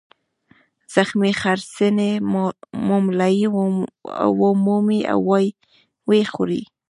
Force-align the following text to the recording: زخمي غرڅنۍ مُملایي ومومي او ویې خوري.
زخمي 0.93 1.31
غرڅنۍ 1.39 2.11
مُملایي 2.87 3.45
ومومي 4.41 4.99
او 5.13 5.19
ویې 6.09 6.23
خوري. 6.33 6.61